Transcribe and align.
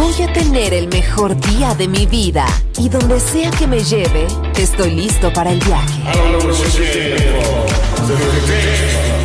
Voy 0.00 0.22
a 0.22 0.32
tener 0.32 0.72
el 0.72 0.88
mejor 0.88 1.38
día 1.38 1.74
de 1.74 1.86
mi 1.86 2.06
vida 2.06 2.46
y 2.78 2.88
donde 2.88 3.20
sea 3.20 3.50
que 3.50 3.66
me 3.66 3.80
lleve, 3.80 4.26
estoy 4.58 4.92
listo 4.92 5.30
para 5.30 5.52
el 5.52 5.60
viaje. 5.60 6.02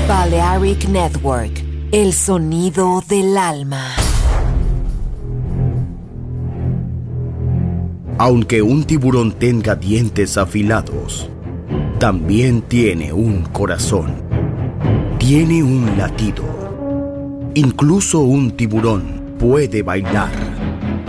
Balearic 0.06 0.90
Network, 0.90 1.64
el 1.94 2.12
sonido 2.12 3.02
del 3.08 3.38
alma. 3.38 3.88
Aunque 8.18 8.62
un 8.62 8.84
tiburón 8.84 9.32
tenga 9.32 9.76
dientes 9.76 10.38
afilados, 10.38 11.30
también 12.00 12.62
tiene 12.62 13.14
un 13.14 13.44
corazón. 13.44 14.14
Tiene 15.20 15.64
un 15.64 15.98
latido. 15.98 16.44
Incluso 17.54 18.20
un 18.20 18.52
tiburón 18.52 19.38
puede 19.39 19.82
bailar. 19.82 20.55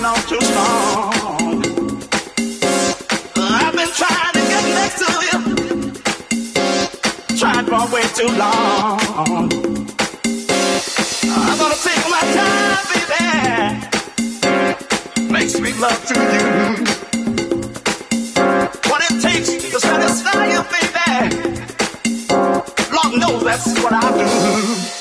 coming 0.00 0.18
on 0.18 0.22
too 0.28 0.40
strong. 0.40 1.12
I've 3.36 3.74
been 3.74 3.88
trying 3.88 4.32
to 4.32 4.40
get 4.52 4.64
next 4.78 4.98
to 5.00 5.06
you, 5.26 5.38
tried 7.36 7.66
for 7.66 7.84
way 7.92 8.04
too 8.14 8.30
long. 8.38 9.48
I'm 11.24 11.58
gonna 11.58 11.80
take 11.82 12.04
my 12.08 12.22
time, 12.38 12.84
baby. 12.92 13.24
Makes 15.32 15.60
me 15.60 15.72
love 15.74 16.04
to 16.06 16.14
you. 16.14 16.48
What 18.90 19.00
it 19.10 19.14
takes 19.20 19.48
to 19.70 19.80
satisfy 19.80 20.46
you, 20.52 20.62
baby. 20.74 21.10
Lord 22.94 23.12
knows 23.20 23.42
that's 23.44 23.66
what 23.82 23.92
I 23.92 23.94
do. 24.18 24.99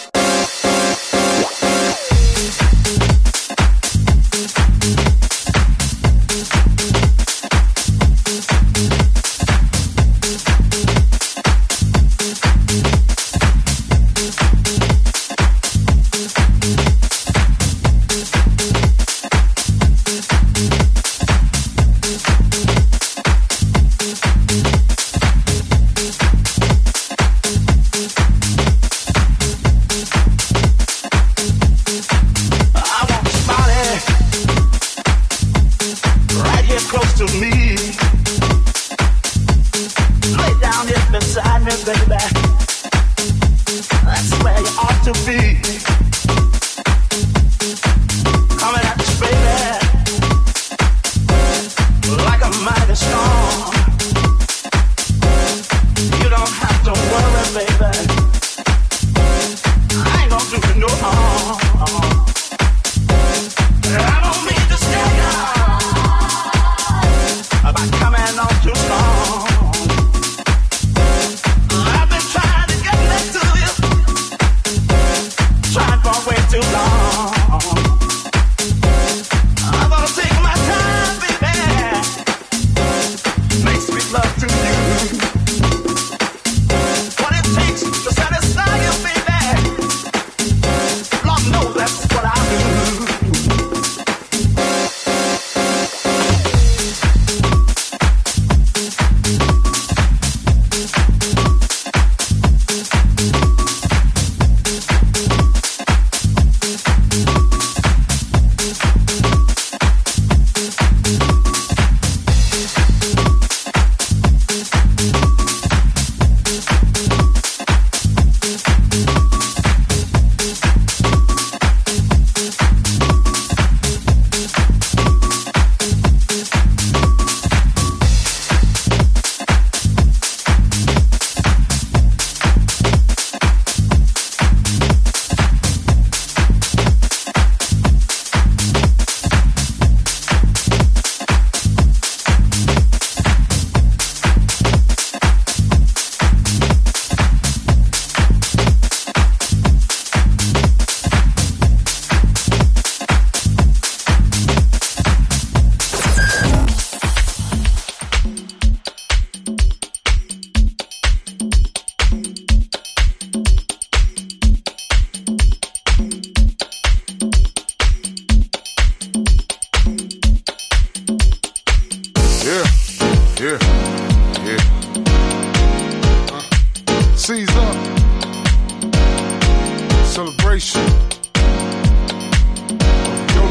you 76.60 76.72
blind. 76.72 76.99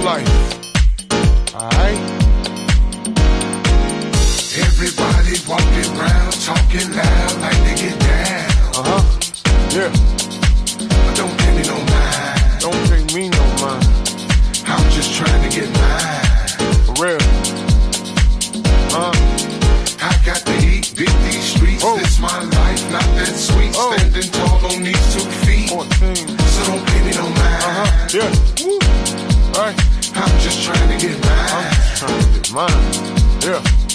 life. 0.08 1.54
Alright? 1.54 2.00
Everybody 4.64 5.34
walking 5.44 5.88
around 5.92 6.32
talking 6.48 6.88
loud 6.96 7.32
like 7.44 7.58
they 7.66 7.76
get 7.84 7.96
down. 8.00 8.48
Uh 8.78 8.84
huh. 8.88 9.02
Yeah. 9.76 9.92
But 11.04 11.14
don't 11.20 11.34
pay 11.40 11.52
me 11.56 11.62
no 11.72 11.76
mind. 11.92 12.40
Don't 12.64 12.82
pay 12.88 13.02
me 13.14 13.28
no 13.28 13.44
mind. 13.60 13.84
I'm 14.72 14.86
just 14.96 15.12
trying 15.12 15.42
to 15.44 15.50
get 15.52 15.68
mine. 15.76 16.24
For 16.86 16.94
real. 17.04 17.22
Uh 18.96 19.12
huh. 19.12 20.08
I 20.08 20.12
got 20.24 20.40
the 20.48 20.56
heat, 20.64 20.84
beat 20.96 21.16
these 21.28 21.48
streets. 21.52 21.82
Oh. 21.84 21.98
This 21.98 22.18
my 22.18 22.38
life, 22.56 22.82
not 22.96 23.08
that 23.18 23.34
sweet. 23.36 23.72
Oh. 23.76 23.92
Standing 23.92 24.30
tall 24.32 24.64
on 24.72 24.82
these 24.88 25.06
two 25.12 25.28
feet. 25.44 25.68
14. 25.68 26.16
So 26.16 26.60
don't 26.64 26.84
pay 26.88 27.00
me 27.04 27.12
no 27.12 27.28
mind. 27.28 27.62
Uh 27.68 27.76
huh. 27.76 28.16
Yeah. 28.16 28.64
Woo. 28.64 28.78
All 29.58 29.64
right. 29.66 29.97
I'm 30.20 30.40
just 30.40 30.64
trying 30.64 30.88
to 30.88 31.06
get 31.06 31.16
mine. 31.24 31.48
I'm 31.52 31.72
just 31.72 31.96
trying 31.96 32.20
to 32.20 32.40
get 32.40 32.52
mine. 32.52 33.38
Yeah. 33.42 33.87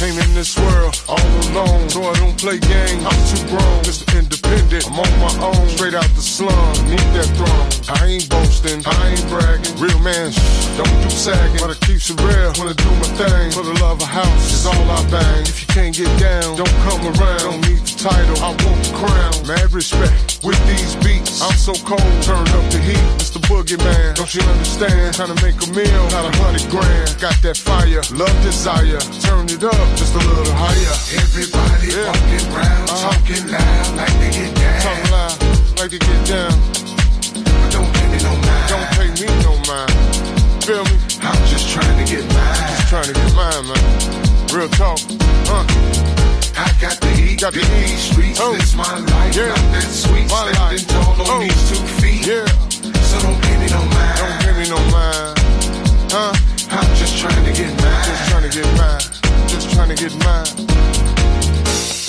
Came 0.00 0.16
in 0.16 0.32
this 0.32 0.56
world 0.56 0.96
all 1.12 1.20
alone, 1.52 1.90
so 1.90 2.00
I 2.00 2.14
don't 2.14 2.32
play 2.40 2.58
games. 2.58 3.04
I'm 3.04 3.20
too 3.28 3.44
grown, 3.52 3.84
Mr. 3.84 4.08
Independent. 4.16 4.88
I'm 4.88 4.96
on 4.96 5.12
my 5.20 5.44
own, 5.44 5.68
straight 5.68 5.92
out 5.92 6.08
the 6.16 6.24
slum. 6.24 6.72
Need 6.88 7.04
that 7.12 7.28
throne. 7.36 7.68
I 7.92 8.16
ain't 8.16 8.26
boasting, 8.30 8.80
I 8.88 9.12
ain't 9.12 9.28
bragging. 9.28 9.76
Real 9.76 10.00
man, 10.00 10.32
don't 10.80 10.96
do 11.04 11.10
sagging. 11.12 11.60
But 11.60 11.76
I 11.76 11.78
keep 11.84 12.00
it 12.00 12.16
real 12.16 12.48
wanna 12.56 12.72
do 12.80 12.88
my 12.96 13.12
thing. 13.20 13.52
For 13.52 13.60
the 13.60 13.76
love 13.84 14.00
of 14.00 14.08
house 14.08 14.48
is 14.48 14.64
all 14.64 14.88
I 14.88 15.04
bang. 15.12 15.44
If 15.44 15.60
you 15.60 15.68
can't 15.68 15.94
get 15.94 16.08
down, 16.16 16.56
don't 16.56 16.76
come 16.88 17.04
around. 17.04 17.44
Don't 17.44 17.60
need 17.68 17.84
the 17.84 17.96
title, 18.00 18.40
I 18.40 18.56
want 18.56 18.80
the 18.80 18.96
crown. 18.96 19.36
Mad 19.52 19.68
respect 19.68 20.40
with 20.40 20.56
these 20.64 20.96
beats. 21.04 21.44
I'm 21.44 21.52
so 21.60 21.76
cold, 21.84 22.00
turn 22.24 22.48
up 22.56 22.64
the 22.72 22.80
heat. 22.80 23.04
Mr. 23.20 23.36
boogeyman. 23.52 24.16
Don't 24.16 24.32
you 24.32 24.40
understand? 24.48 25.12
Trying 25.12 25.36
to 25.36 25.44
make 25.44 25.60
a 25.60 25.68
meal 25.76 26.04
out 26.16 26.24
a 26.24 26.32
hundred 26.40 26.64
grand. 26.72 27.20
Got 27.20 27.36
that 27.44 27.60
fire, 27.60 28.00
love, 28.16 28.36
desire. 28.40 28.96
Turn 29.20 29.44
it 29.44 29.60
up 29.60 29.89
just 29.96 30.14
a 30.14 30.18
little 30.18 30.54
higher. 30.54 30.96
Everybody 31.16 31.88
yeah. 31.90 32.06
walking 32.10 32.44
around, 32.52 32.90
uh-huh. 32.90 33.10
talking 33.10 33.44
loud, 33.50 33.88
like 33.96 34.14
they 34.20 34.30
get 34.30 34.50
down. 34.54 34.80
Talking 34.80 35.10
loud, 35.10 35.36
like 35.78 35.90
they 35.90 35.98
get 35.98 36.20
down. 36.26 36.54
But 37.44 37.70
don't 37.72 37.90
pay 37.94 38.06
me 38.10 38.18
no 38.22 38.32
mind. 38.36 38.66
Don't 38.70 38.88
pay 38.96 39.08
me 39.18 39.28
no 39.44 39.52
mind. 39.66 39.92
Feel 40.64 40.84
me? 40.84 40.96
I'm 41.22 41.40
just 41.48 41.68
trying 41.70 41.96
to 41.98 42.06
get 42.06 42.24
mine. 42.30 42.68
Just 42.68 42.88
trying 42.88 43.08
to 43.08 43.14
get 43.14 43.32
mine, 43.34 43.64
man. 43.68 43.82
Real 44.52 44.68
talk, 44.70 44.98
huh? 45.46 45.64
I 46.60 46.68
got 46.80 47.00
the 47.00 47.08
heat, 47.16 47.40
got 47.40 47.52
the 47.52 47.64
heat. 47.64 47.96
streets. 47.96 48.38
Oh. 48.40 48.52
This 48.54 48.74
my 48.74 48.84
life, 48.84 49.36
yeah. 49.36 49.48
not 49.48 49.64
that 49.72 49.88
sweet. 49.88 50.28
My 50.28 50.52
Standing 50.52 50.60
life. 50.60 50.88
tall 50.88 51.20
on 51.22 51.26
oh. 51.30 51.40
these 51.40 51.62
two 51.70 51.82
feet. 52.02 52.26
Yeah. 52.26 52.46
So 53.00 53.20
don't 53.22 53.40
pay 53.42 53.56
me 53.56 53.66
no 53.70 53.80
mind. 53.80 54.18
Don't 54.18 54.36
pay 54.44 54.52
me 54.58 54.68
no 54.68 54.78
mind. 54.92 55.38
Huh? 56.12 56.34
I'm 56.72 56.94
just 56.94 57.18
trying 57.18 57.44
to 57.44 57.52
get 57.52 57.68
mine. 57.82 58.04
Just 58.04 58.30
trying 58.30 58.48
to 58.48 58.56
get 58.56 58.66
mine. 58.76 59.48
Just 59.48 59.70
trying 59.72 59.88
to 59.88 59.96
get 59.96 60.14
mine. 60.24 61.09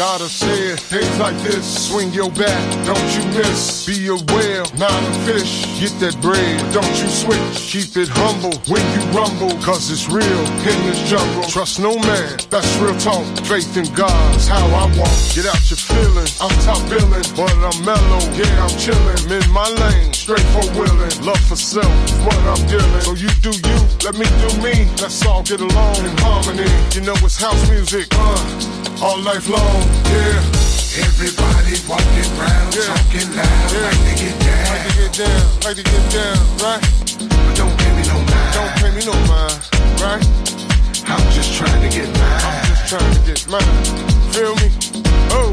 Gotta 0.02 0.26
say 0.26 0.74
it, 0.74 0.82
days 0.90 1.20
like 1.20 1.38
this, 1.46 1.62
swing 1.62 2.10
your 2.12 2.32
bat, 2.32 2.58
don't 2.90 3.10
you 3.14 3.22
miss. 3.38 3.86
Be 3.86 4.08
a 4.10 4.18
whale, 4.34 4.66
not 4.82 4.98
a 4.98 5.14
fish. 5.30 5.62
Get 5.78 5.94
that 6.02 6.18
bread, 6.26 6.58
don't 6.74 6.90
you 6.98 7.06
switch. 7.06 7.38
Keep 7.70 8.02
it 8.02 8.10
humble 8.10 8.58
when 8.66 8.82
you 8.98 9.02
rumble, 9.14 9.54
cause 9.62 9.94
it's 9.94 10.10
real 10.10 10.42
in 10.66 10.78
this 10.90 10.98
jungle. 11.06 11.46
Trust 11.54 11.78
no 11.78 11.94
man, 12.02 12.34
that's 12.50 12.66
real 12.82 12.98
talk. 12.98 13.22
Faith 13.46 13.78
in 13.78 13.86
God's 13.94 14.48
how 14.48 14.66
I 14.74 14.90
walk. 14.98 15.14
Get 15.38 15.46
out 15.46 15.62
your 15.70 15.78
feelings, 15.78 16.34
I'm 16.42 16.50
top 16.66 16.82
billing, 16.90 17.30
but 17.38 17.54
I'm 17.62 17.78
mellow. 17.86 18.26
Yeah, 18.34 18.66
I'm 18.66 18.74
chillin', 18.82 19.30
in 19.30 19.46
my 19.54 19.70
lane, 19.70 20.18
straight 20.18 20.50
for 20.50 20.66
willing. 20.74 21.14
Love 21.22 21.46
for 21.46 21.62
self 21.62 21.94
what 22.26 22.42
I'm 22.50 22.66
dealing. 22.66 23.06
So 23.06 23.14
you 23.14 23.30
do 23.46 23.54
you, 23.54 23.80
let 24.02 24.18
me 24.18 24.26
do 24.26 24.50
me. 24.66 24.90
Let's 24.98 25.22
all 25.30 25.46
get 25.46 25.62
along 25.62 26.02
in 26.02 26.18
harmony. 26.26 26.66
You 26.98 27.06
know 27.06 27.14
it's 27.22 27.38
house 27.38 27.70
music, 27.70 28.10
uh 28.18 28.82
all 29.02 29.20
life 29.22 29.50
long, 29.50 29.82
yeah. 30.12 30.62
Everybody 30.92 31.80
walking 31.88 32.28
around, 32.36 32.76
yeah. 32.76 32.92
talking 32.92 33.30
loud, 33.32 33.72
yeah. 33.72 33.88
like 33.88 34.04
to 34.04 34.14
get 34.20 34.36
down. 34.44 34.68
Like 34.68 34.84
to 34.84 34.94
get 35.00 35.14
down, 35.16 35.44
like 35.64 35.78
to 35.80 35.86
get 35.88 36.06
down, 36.12 36.40
right? 36.60 36.84
But 37.32 37.56
don't 37.56 37.76
pay 37.80 37.92
me 37.96 38.04
no 38.12 38.20
mind. 38.20 38.52
Don't 38.52 38.74
pay 38.76 38.92
me 38.92 39.02
no 39.08 39.16
mind, 39.32 39.56
right? 40.04 40.24
I'm 41.08 41.24
just 41.32 41.54
trying 41.56 41.80
to 41.80 41.90
get 41.90 42.08
mine. 42.12 42.42
I'm 42.44 42.66
just 42.68 42.88
trying 42.92 43.14
to 43.14 43.22
get 43.24 43.48
mine. 43.48 43.72
Feel 44.36 44.56
me? 44.60 44.68
Oh. 45.32 45.52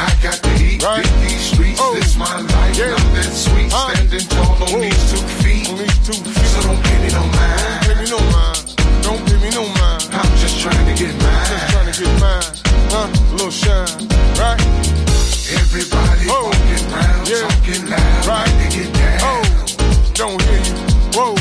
I 0.00 0.08
got 0.22 0.40
the 0.40 0.48
heat, 0.56 0.82
right? 0.82 1.04
these 1.20 1.52
streets, 1.52 1.80
oh. 1.82 1.92
this 1.94 2.16
my 2.16 2.40
life, 2.40 2.78
yeah. 2.78 2.94
that 3.18 3.28
sweet. 3.28 3.72
Huh? 3.72 3.92
Standing 3.94 4.28
tall 4.28 4.54
on 4.62 4.68
Whoa. 4.72 4.80
these 4.80 5.12
two 5.12 5.24
feet. 5.42 5.68
On 5.68 5.76
these 5.76 5.98
two 6.06 6.12
feet. 6.12 6.48
So 6.56 6.62
don't 6.62 6.80
pay 6.84 6.98
me 7.02 7.12
no 7.12 7.20
mind. 7.20 7.60
Don't 7.60 7.84
pay 7.84 7.96
me 8.00 8.06
no 8.08 8.20
mind. 8.32 9.02
Don't 9.02 9.20
pay 9.26 9.38
me 9.44 9.50
no 9.50 9.64
mind. 9.76 10.08
I'm 10.12 10.36
just 10.38 10.60
trying 10.60 10.86
to 10.86 10.94
get 10.96 11.12
mine. 11.20 11.34
I'm 11.34 11.46
Just 11.52 11.70
trying 11.70 11.92
to 11.92 12.04
get 12.04 12.20
mine 12.20 12.67
huh? 12.90 13.08
A 13.08 13.32
little 13.32 13.50
shine, 13.50 14.08
right? 14.38 14.60
Everybody 15.48 16.28
oh. 16.28 16.48
walking 16.48 16.84
around, 16.92 17.28
yeah. 17.28 17.44
talking 17.48 17.84
loud, 17.88 18.26
right? 18.26 18.48
Like 18.48 18.72
get 18.72 18.90
down. 18.92 19.20
Oh, 19.24 19.42
don't 20.14 20.40
hear 20.42 20.60
you. 20.60 20.76
Whoa. 21.16 21.34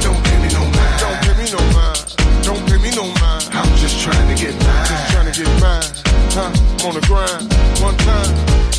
Don't 0.00 0.20
pay 0.24 0.38
me 0.40 0.48
no 0.52 0.62
mind. 0.64 0.96
Don't 1.00 1.18
pay 1.24 1.34
me 1.40 1.46
no 1.52 1.62
mind. 1.76 2.00
Don't 2.44 2.62
pay 2.68 2.78
me 2.80 2.90
no 2.96 3.04
mind. 3.20 3.44
I'm 3.52 3.70
just 3.76 4.00
trying 4.00 4.28
to 4.28 4.36
get 4.36 4.54
mine. 4.64 4.86
Just 4.88 5.04
trying 5.12 5.28
to 5.30 5.34
get 5.36 5.50
mine. 5.60 5.90
Huh? 6.32 6.86
On 6.88 6.94
the 6.94 7.02
grind, 7.04 7.48
one 7.82 7.96
time. 8.04 8.32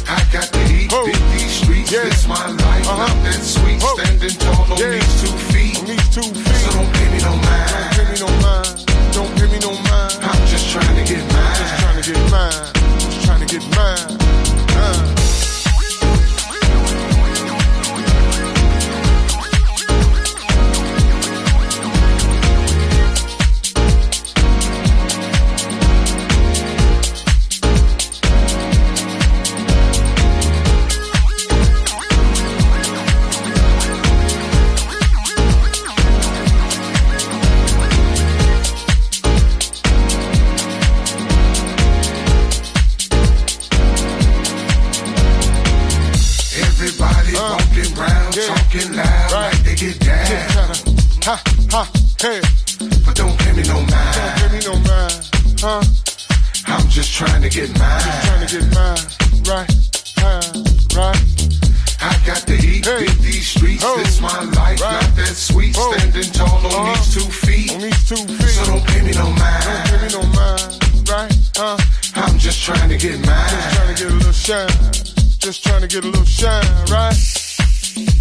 I 0.08 0.20
got 0.32 0.52
the 0.52 0.60
heat, 0.68 0.90
oh. 0.92 1.06
these 1.34 1.52
streets. 1.52 1.92
Yeah. 1.92 2.06
It's 2.06 2.28
my 2.28 2.36
life, 2.36 2.88
uh-huh. 2.88 3.08
not 3.08 3.24
that 3.24 3.42
sweet. 3.42 3.80
Oh. 3.82 3.98
Standing 3.98 4.38
tall 4.40 4.74
on 4.74 4.78
yeah. 4.78 4.98
these 4.98 5.22
two 5.22 5.36
feet. 5.52 5.80
On 5.80 5.86
these 5.86 6.10
two 6.10 6.22
feet. 6.22 6.62
So 6.64 6.72
don't 6.72 6.92
pay 6.94 7.08
me 7.12 7.20
no 7.20 7.32
mind. 7.32 7.70
Don't 7.72 7.92
pay 7.96 8.06
me 8.12 8.20
no 8.20 8.30
mind. 8.42 8.61
Get 12.14 12.32
mine. 12.32 12.74
Trying 13.24 13.40
to 13.40 13.46
get 13.46 13.76
mine. 13.76 14.51
get 57.52 57.68
mine. 57.78 58.00
Just 58.00 58.26
trying 58.26 58.48
to 58.48 58.60
get 58.60 58.66
mine. 58.74 58.98
Right, 59.44 59.70
time, 60.16 60.64
right. 60.96 61.20
I 62.02 62.18
got 62.26 62.42
the 62.48 62.56
heat 62.56 62.86
hey. 62.86 63.06
in 63.06 63.18
these 63.22 63.48
streets. 63.48 63.84
Oh. 63.86 63.98
This 63.98 64.22
my 64.22 64.44
life, 64.56 64.82
right. 64.82 65.02
not 65.02 65.16
that 65.18 65.36
sweet. 65.36 65.76
Oh. 65.78 65.94
Standing 65.98 66.32
tall 66.32 66.48
on 66.48 66.66
uh-huh. 66.66 66.96
these 66.96 67.14
two 67.14 67.30
feet. 67.30 67.74
On 67.74 67.82
these 67.82 68.10
two 68.10 68.16
feet. 68.16 68.56
So 68.56 68.66
don't 68.66 68.86
pay 68.88 69.02
me 69.02 69.12
no 69.12 69.28
mind. 69.36 69.64
Don't 69.68 69.84
pay 69.86 70.00
me 70.02 70.10
no 70.16 70.24
mind. 70.32 71.10
Right, 71.10 71.34
huh? 71.56 71.78
I'm 72.16 72.40
just 72.40 72.64
trying 72.64 72.90
to 72.90 72.98
get 72.98 73.20
mine. 73.26 73.50
Just 73.50 73.76
trying 73.76 73.96
to 73.96 74.04
get 74.04 74.12
a 74.12 74.16
little 74.16 74.32
shine. 74.32 74.70
Just 75.40 75.64
trying 75.64 75.82
to 75.82 75.88
get 75.88 76.04
a 76.06 76.08
little 76.08 76.26
shine, 76.26 76.64
right? 76.90 78.21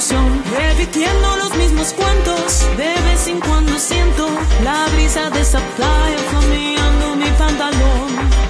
Ilusión, 0.00 0.42
repitiendo 0.56 1.36
los 1.36 1.54
mismos 1.56 1.92
cuentos. 1.92 2.66
De 2.76 2.94
vez 3.02 3.28
en 3.28 3.38
cuando 3.40 3.78
siento 3.78 4.28
la 4.64 4.86
brisa 4.94 5.28
de 5.30 5.40
esa 5.40 5.60
playa 5.76 6.18
flameando 6.30 7.16
mi 7.16 7.30
pantalón. 7.38 8.49